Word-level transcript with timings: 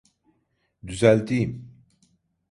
Düzelteyim. 0.87 1.71